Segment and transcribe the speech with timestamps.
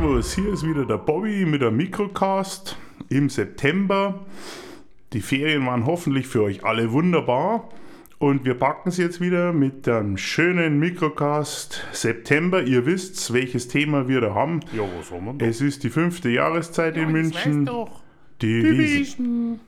[0.00, 2.76] hier ist wieder der Bobby mit der Mikrocast
[3.08, 4.24] im September.
[5.12, 7.68] Die Ferien waren hoffentlich für euch alle wunderbar.
[8.18, 12.62] Und wir packen es jetzt wieder mit einem schönen Mikrocast September.
[12.62, 14.60] Ihr wisst, welches Thema wir da haben.
[14.72, 15.46] Ja, was haben wir da?
[15.46, 17.66] Es ist die fünfte Jahreszeit in das München.
[17.66, 18.02] weiß doch.
[18.40, 19.60] Die Wiesn.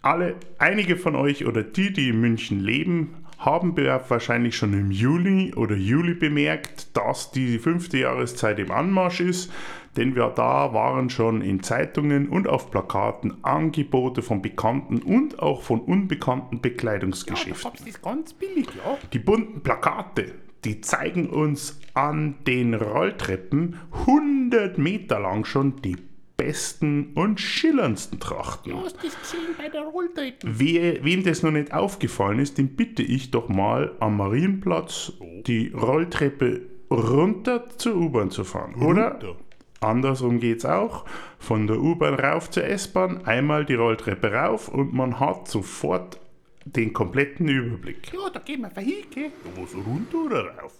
[0.00, 4.90] Alle, einige von euch oder die, die in München leben, haben be- wahrscheinlich schon im
[4.90, 9.52] Juli oder Juli bemerkt, dass die fünfte Jahreszeit im Anmarsch ist,
[9.96, 15.62] denn wir da waren schon in Zeitungen und auf Plakaten Angebote von bekannten und auch
[15.62, 17.70] von unbekannten Ja, Bekleidungsgeschäften.
[17.70, 18.98] gab's das ganz billig, ja.
[19.12, 20.32] Die bunten Plakate,
[20.64, 25.96] die zeigen uns an den Rolltreppen 100 Meter lang schon die
[26.36, 28.72] besten und schillerndsten Trachten.
[28.72, 30.38] Du hast das gesehen bei der Rolltreppe.
[30.44, 35.12] Wer, wem das noch nicht aufgefallen ist, den bitte ich doch mal am Marienplatz
[35.46, 38.74] die Rolltreppe runter zur U-Bahn zu fahren.
[38.76, 39.36] Oder Runter?
[39.80, 41.04] andersrum geht es auch.
[41.38, 46.18] Von der U-Bahn rauf zur S-Bahn, einmal die Rolltreppe rauf und man hat sofort
[46.64, 48.12] den kompletten Überblick.
[48.12, 49.24] Ja, da gehen wir vorhin, gell?
[49.24, 50.72] Ja, was, runter oder rauf?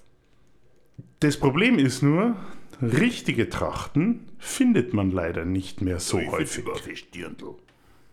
[1.21, 2.37] Das Problem ist nur,
[2.81, 6.65] richtige Trachten findet man leider nicht mehr so häufig.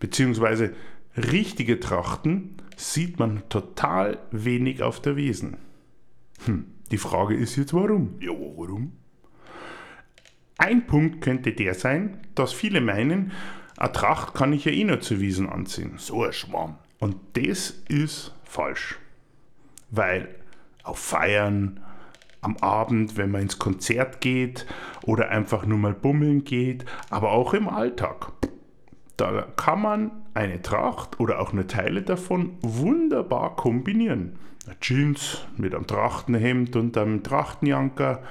[0.00, 0.74] Beziehungsweise
[1.16, 5.56] richtige Trachten sieht man total wenig auf der Wiesen.
[6.44, 8.16] Hm, die Frage ist jetzt warum?
[8.20, 8.92] Ja, warum?
[10.58, 13.32] Ein Punkt könnte der sein, dass viele meinen,
[13.76, 15.94] eine Tracht kann ich ja eh nur zu Wiesen anziehen.
[15.96, 16.78] So ein Schwamm.
[16.98, 18.98] Und das ist falsch.
[19.90, 20.34] Weil
[20.84, 21.80] auf Feiern,
[22.44, 24.66] am Abend, wenn man ins Konzert geht
[25.02, 28.32] oder einfach nur mal bummeln geht, aber auch im Alltag.
[29.16, 34.36] Da kann man eine Tracht oder auch nur Teile davon wunderbar kombinieren.
[34.66, 38.22] Eine Jeans mit einem Trachtenhemd und einem Trachtenjanker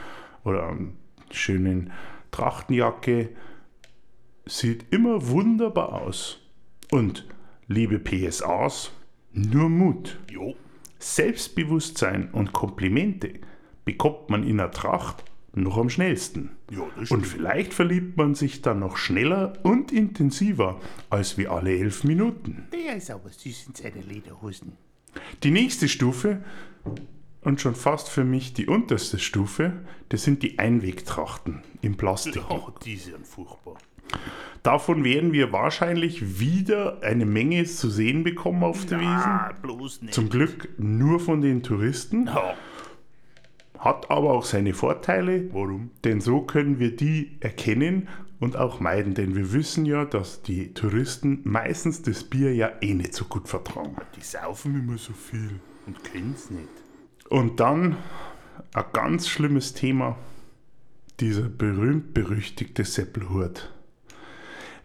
[0.44, 0.90] oder einer
[1.32, 1.92] schönen
[2.32, 3.30] Trachtenjacke
[4.46, 6.40] sieht immer wunderbar aus.
[6.92, 7.26] Und
[7.68, 8.92] liebe PSAs,
[9.32, 10.20] nur Mut.
[10.30, 10.56] Jo.
[11.00, 13.34] Selbstbewusstsein und Komplimente
[13.86, 15.24] bekommt man in der Tracht
[15.56, 16.52] noch am schnellsten.
[16.72, 20.80] Ja, das Und vielleicht verliebt man sich dann noch schneller und intensiver
[21.10, 22.68] als wie alle elf Minuten.
[22.74, 24.74] Der ist aber süß in seiner Lederhosen.
[25.44, 26.44] Die nächste Stufe
[27.42, 29.74] und schon fast für mich die unterste Stufe,
[30.10, 32.36] das sind die Einwegtrachten im Plastik.
[32.50, 33.78] Ja, die sind furchtbar.
[34.64, 40.12] Davon werden wir wahrscheinlich wieder eine Menge zu sehen bekommen auf der Wiesen.
[40.12, 42.28] Zum Glück nur von den Touristen.
[42.28, 42.56] Ja.
[43.84, 45.54] Hat aber auch seine Vorteile.
[45.54, 45.92] Warum?
[46.06, 48.08] Denn so können wir die erkennen
[48.40, 49.14] und auch meiden.
[49.14, 53.50] Denn wir wissen ja, dass die Touristen meistens das Bier ja eh nicht so gut
[53.50, 53.98] vertragen.
[54.16, 56.70] Die saufen immer so viel und können's nicht.
[57.28, 57.98] Und dann
[58.74, 60.16] ein ganz schlimmes Thema.
[61.20, 63.70] Dieser berühmt-berüchtigte Seppelhut.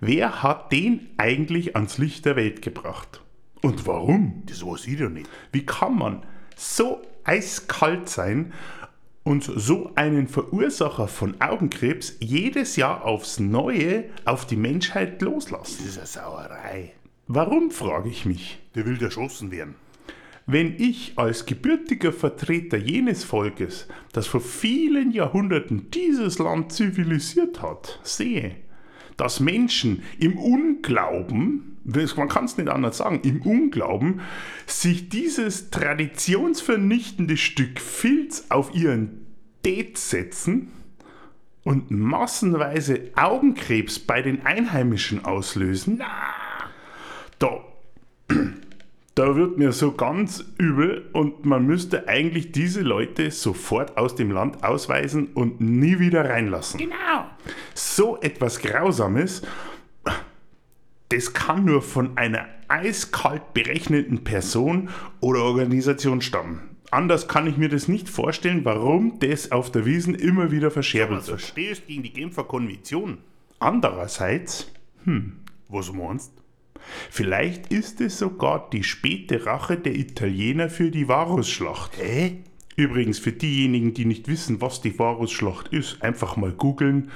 [0.00, 3.22] Wer hat den eigentlich ans Licht der Welt gebracht?
[3.62, 4.42] Und warum?
[4.46, 5.30] Das weiß ich doch nicht.
[5.52, 6.26] Wie kann man
[6.56, 8.52] so eiskalt sein
[9.28, 15.76] und so einen Verursacher von Augenkrebs jedes Jahr aufs Neue auf die Menschheit loslassen?
[15.84, 16.92] Das ist eine Sauerei.
[17.26, 18.58] Warum, frage ich mich.
[18.74, 19.74] Der will erschossen werden.
[20.46, 28.00] Wenn ich als gebürtiger Vertreter jenes Volkes, das vor vielen Jahrhunderten dieses Land zivilisiert hat,
[28.02, 28.56] sehe,
[29.18, 31.76] dass Menschen im Unglauben,
[32.16, 34.20] man kann es nicht anders sagen, im Unglauben,
[34.66, 39.26] sich dieses traditionsvernichtende Stück Filz auf ihren
[39.64, 40.70] Date setzen
[41.64, 46.02] und massenweise Augenkrebs bei den Einheimischen auslösen,
[47.38, 47.64] da
[49.18, 54.30] da wird mir so ganz übel und man müsste eigentlich diese Leute sofort aus dem
[54.30, 56.78] Land ausweisen und nie wieder reinlassen.
[56.78, 57.26] Genau.
[57.74, 59.42] So etwas Grausames,
[61.08, 64.90] das kann nur von einer eiskalt berechneten Person
[65.20, 66.76] oder Organisation stammen.
[66.90, 71.26] Anders kann ich mir das nicht vorstellen, warum das auf der Wiesen immer wieder verscherbelt
[71.26, 71.40] wird.
[71.40, 73.18] verstößt gegen die Genfer Konvention?
[73.58, 74.70] Andererseits,
[75.68, 76.32] Was meinst
[77.10, 81.98] vielleicht ist es sogar die späte Rache der Italiener für die Varusschlacht.
[81.98, 82.38] Hä?
[82.76, 87.10] Übrigens, für diejenigen, die nicht wissen, was die Varusschlacht ist, einfach mal googeln.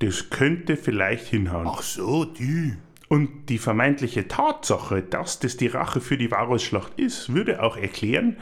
[0.00, 1.68] Das könnte vielleicht hinhauen.
[1.70, 2.74] Ach so, die.
[3.08, 8.38] Und die vermeintliche Tatsache, dass das die Rache für die Varusschlacht ist, würde auch erklären,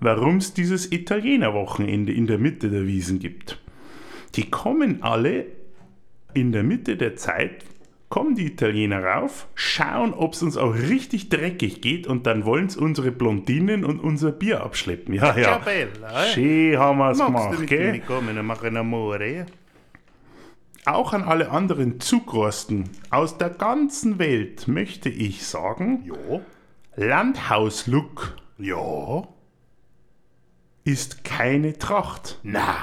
[0.00, 3.58] warum es dieses Italienerwochenende in der Mitte der Wiesen gibt.
[4.34, 5.46] Die kommen alle
[6.34, 7.64] in der Mitte der Zeit,
[8.08, 12.68] kommen die Italiener rauf, schauen, ob es uns auch richtig dreckig geht und dann wollen
[12.68, 15.14] sie unsere Blondinen und unser Bier abschleppen.
[15.14, 15.58] Ja, ja.
[15.58, 16.28] bella, eh?
[16.28, 18.00] Schön haben wir es gemacht, gell?
[18.00, 19.46] kommen machen Amore?
[20.86, 26.40] Auch an alle anderen Zugrosten aus der ganzen Welt möchte ich sagen, Ja.
[26.96, 29.26] Landhauslook Ja.
[30.84, 32.38] ist keine Tracht.
[32.42, 32.76] Na.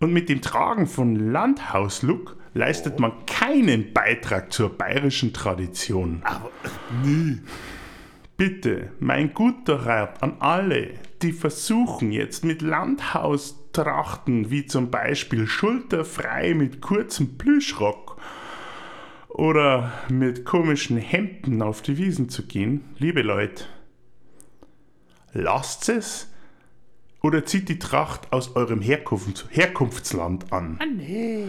[0.00, 6.20] Und mit dem Tragen von Landhauslook leistet man keinen Beitrag zur bayerischen Tradition.
[6.24, 6.50] Aber.
[7.04, 7.38] Nee.
[8.36, 10.90] Bitte, mein guter Rat an alle,
[11.22, 12.62] die versuchen jetzt mit
[13.74, 18.20] Landhaustrachten wie zum Beispiel schulterfrei mit kurzem Plüschrock
[19.28, 23.64] oder mit komischen Hemden auf die Wiesen zu gehen, liebe Leute,
[25.32, 26.30] lasst es
[27.20, 30.78] oder zieht die Tracht aus eurem Herkunfts Herkunftsland an.
[30.80, 31.46] Ah, nee.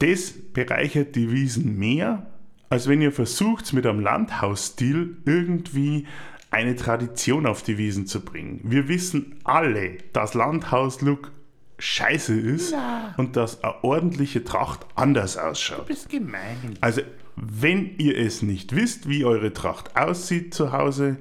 [0.00, 2.26] Das bereichert die Wiesen mehr,
[2.68, 6.06] als wenn ihr versucht, mit einem Landhausstil irgendwie
[6.50, 8.60] eine Tradition auf die Wiesen zu bringen.
[8.64, 11.32] Wir wissen alle, dass Landhauslook
[11.78, 13.14] scheiße ist Na.
[13.16, 15.86] und dass eine ordentliche Tracht anders ausschaut.
[15.86, 16.76] Bist gemein.
[16.80, 17.02] Also,
[17.36, 21.18] wenn ihr es nicht wisst, wie eure Tracht aussieht zu Hause,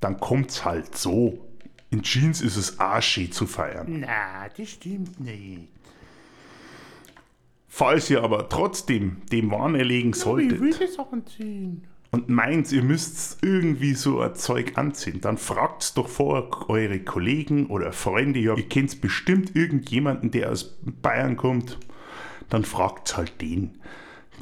[0.00, 1.42] dann kommt's halt so.
[1.90, 4.00] In Jeans ist es schön zu feiern.
[4.00, 5.68] Na, das stimmt nicht.
[7.68, 11.84] Falls ihr aber trotzdem dem Wahn erlegen solltet, Ich will das anziehen.
[12.16, 17.66] Und meint, ihr müsst irgendwie so ein Zeug anziehen, dann fragt's doch vor eure Kollegen
[17.66, 18.40] oder Freunde.
[18.40, 21.78] Ja, ihr kennt bestimmt irgendjemanden, der aus Bayern kommt.
[22.48, 23.72] Dann fragt's halt den.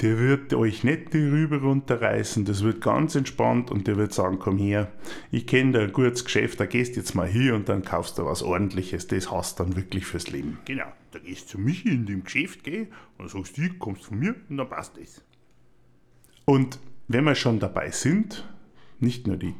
[0.00, 4.38] Der wird euch nicht die Rübe runterreißen, das wird ganz entspannt und der wird sagen,
[4.38, 4.92] komm her,
[5.32, 8.24] ich kenne da ein gutes Geschäft, da gehst jetzt mal hier und dann kaufst du
[8.24, 10.58] was ordentliches, das hast dann wirklich fürs Leben.
[10.64, 10.86] Genau.
[11.10, 12.86] Da gehst du zu Michi in dem Geschäft, geh,
[13.18, 15.22] und sagst du, kommst von mir und dann passt das.
[16.44, 18.44] Und wenn wir schon dabei sind,
[19.00, 19.54] nicht nur die,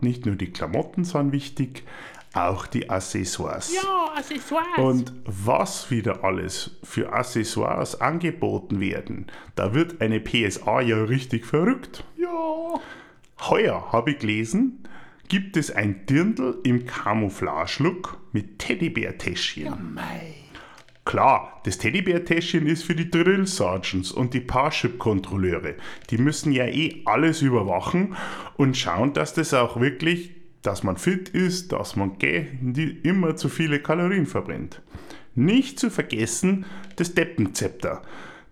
[0.00, 1.84] nicht nur die Klamotten sind wichtig,
[2.32, 3.72] auch die Accessoires.
[3.74, 4.78] Ja, Accessoires.
[4.78, 9.26] Und was wieder alles für Accessoires angeboten werden,
[9.56, 12.04] da wird eine PSA ja richtig verrückt.
[12.16, 12.28] ja.
[13.48, 14.86] Heuer habe ich gelesen,
[15.28, 19.94] gibt es ein Dirndl im Camouflage-Look mit Teddybär-Täschchen.
[19.94, 20.39] Mei.
[21.10, 25.74] Klar, das Teddybär-Täschchen ist für die Drill Sergeants und die Parship-Kontrolleure.
[26.08, 28.14] Die müssen ja eh alles überwachen
[28.56, 30.30] und schauen, dass das auch wirklich,
[30.62, 32.46] dass man fit ist, dass man gell,
[33.02, 34.82] immer zu viele Kalorien verbrennt.
[35.34, 36.64] Nicht zu vergessen
[36.94, 38.02] das Deppenzepter,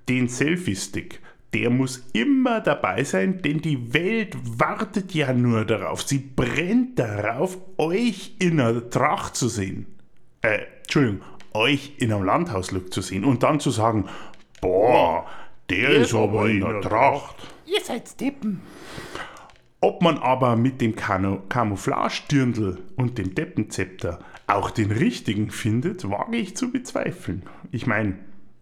[0.08, 1.20] den Selfie-Stick.
[1.54, 6.02] Der muss immer dabei sein, denn die Welt wartet ja nur darauf.
[6.02, 9.86] Sie brennt darauf, euch in einer Tracht zu sehen
[10.42, 11.20] äh, Entschuldigung,
[11.54, 14.08] euch in einem Landhauslook zu sehen und dann zu sagen,
[14.60, 15.26] boah,
[15.70, 17.36] der ist aber in der Tracht.
[17.66, 18.60] Ihr seid Deppen.
[19.80, 26.56] Ob man aber mit dem Camouflage-Dirndl und dem Deppenzepter auch den richtigen findet, wage ich
[26.56, 27.44] zu bezweifeln.
[27.70, 28.18] Ich meine,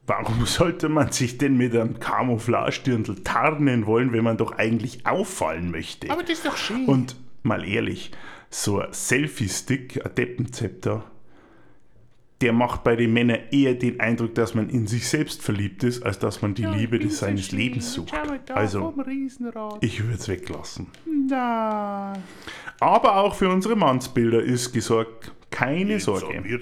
[0.06, 5.70] warum sollte man sich denn mit einem Camouflage-Dirndl tarnen wollen, wenn man doch eigentlich auffallen
[5.70, 6.10] möchte?
[6.10, 6.86] Aber das ist doch schön.
[6.86, 8.10] Und mal ehrlich,
[8.50, 11.04] so ein Selfie-Stick, ein Deppenzepter,
[12.42, 16.02] der macht bei den Männern eher den Eindruck, dass man in sich selbst verliebt ist,
[16.02, 18.12] als dass man die Liebe des seines Lebens sucht.
[18.50, 18.94] Also,
[19.80, 20.88] ich würde es weglassen.
[21.28, 22.12] Na.
[22.78, 25.32] Aber auch für unsere Mannsbilder ist gesorgt.
[25.50, 26.60] Keine Jetzt Sorge.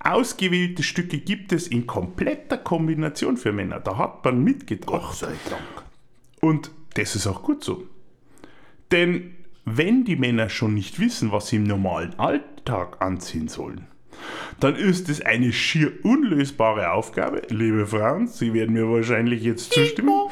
[0.00, 3.80] Ausgewählte Stücke gibt es in kompletter Kombination für Männer.
[3.80, 5.16] Da hat man Gott mitgedacht.
[5.16, 5.84] sei Dank.
[6.40, 7.84] Und das ist auch gut so.
[8.90, 9.34] Denn
[9.64, 13.86] wenn die Männer schon nicht wissen, was sie im normalen Alltag anziehen sollen,
[14.60, 20.28] dann ist es eine schier unlösbare Aufgabe, liebe Frauen, Sie werden mir wahrscheinlich jetzt zustimmen,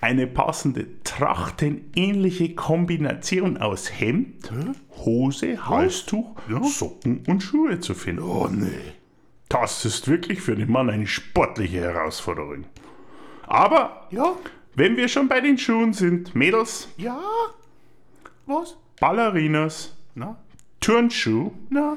[0.00, 4.50] eine passende trachtenähnliche Kombination aus Hemd,
[5.04, 6.62] Hose, Halstuch, Ja?
[6.62, 8.22] Socken und Schuhe zu finden.
[8.22, 8.66] Oh nee.
[9.48, 12.64] Das ist wirklich für den Mann eine sportliche Herausforderung.
[13.46, 14.34] Aber Ja?
[14.74, 17.18] wenn wir schon bei den Schuhen sind, Mädels, Ja?
[18.46, 18.76] Was?
[19.00, 20.36] Ballerinas, Na?
[20.80, 21.96] Turnschuh, Na?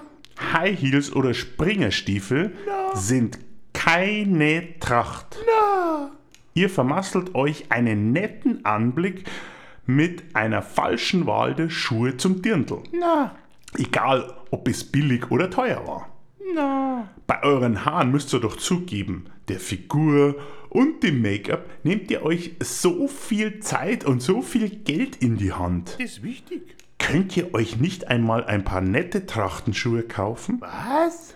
[0.54, 2.54] High Heels oder Springerstiefel
[2.94, 3.40] sind
[3.74, 5.38] keine Tracht.
[5.46, 6.12] Na?
[6.54, 9.24] Ihr vermasselt euch einen netten Anblick
[9.86, 12.84] mit einer falschen Wahl der Schuhe zum Dirndl.
[12.92, 13.36] Na?
[13.78, 16.10] Egal, ob es billig oder teuer war.
[16.54, 17.10] Na?
[17.28, 20.36] Bei euren Haaren müsst ihr doch zugeben, der Figur
[20.70, 25.54] und dem Make-up nehmt ihr euch so viel Zeit und so viel Geld in die
[25.54, 25.96] Hand.
[26.00, 26.76] Das ist wichtig.
[27.02, 30.62] Könnt ihr euch nicht einmal ein paar nette Trachtenschuhe kaufen?
[30.62, 31.36] Was?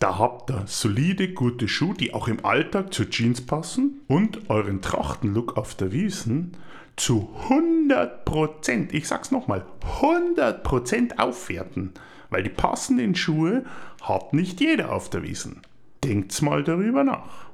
[0.00, 4.82] Da habt ihr solide, gute Schuhe, die auch im Alltag zur Jeans passen und euren
[4.82, 6.56] Trachtenlook auf der Wiesen
[6.96, 9.64] zu 100%, ich sag's nochmal,
[10.00, 11.92] 100% aufwerten.
[12.30, 13.64] Weil die passenden Schuhe
[14.02, 15.62] hat nicht jeder auf der Wiesen.
[16.02, 17.46] denkt's mal darüber nach.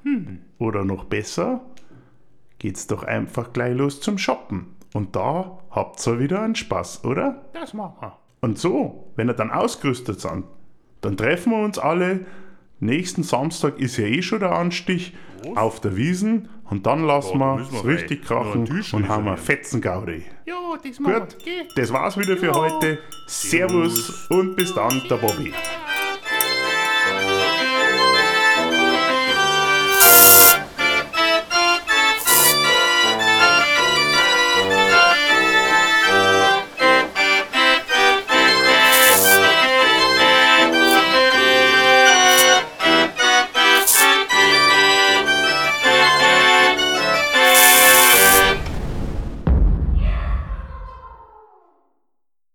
[0.59, 1.61] Oder noch besser,
[2.59, 4.80] geht's doch einfach gleich los zum Shoppen.
[4.93, 7.43] Und da habt's ja wieder einen Spaß, oder?
[7.53, 8.19] Das machen wir.
[8.41, 10.45] Und so, wenn ihr dann ausgerüstet sind,
[11.01, 12.27] dann treffen wir uns alle.
[12.81, 15.15] Nächsten Samstag ist ja eh schon der Anstich
[15.55, 19.37] auf der Wiesen und dann lassen Ja, da wir richtig krachen und haben wir reservieren.
[19.37, 20.25] Fetzengaudi.
[20.47, 21.65] Ja, das machen Gut, wir.
[21.77, 22.99] Das war's wieder für heute.
[23.27, 25.53] Servus und bis dann, der Bobby.